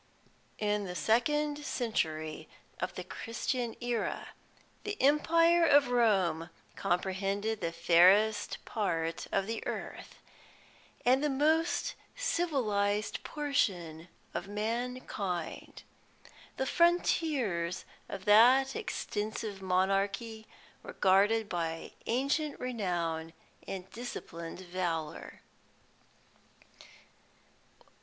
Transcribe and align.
"In 0.57 0.85
the 0.85 0.95
second 0.95 1.63
century 1.63 2.49
of 2.79 2.95
the 2.95 3.03
Christian 3.03 3.75
AEra, 3.83 4.29
the 4.83 4.99
empire 4.99 5.63
of 5.63 5.89
Rome 5.89 6.49
comprehended 6.75 7.61
the 7.61 7.71
fairest 7.71 8.65
part 8.65 9.27
of 9.31 9.45
the 9.45 9.61
earth, 9.67 10.15
and 11.05 11.23
the 11.23 11.29
most 11.29 11.93
civilised 12.15 13.23
portion 13.23 14.07
of 14.33 14.47
mankind. 14.47 15.83
The 16.57 16.65
frontiers 16.65 17.85
of 18.09 18.25
that 18.25 18.75
extensive 18.75 19.61
monarchy 19.61 20.47
were 20.81 20.93
guarded 20.93 21.47
by 21.47 21.91
ancient 22.07 22.59
renown 22.59 23.33
and 23.67 23.87
disciplined 23.91 24.61
valour." 24.61 25.41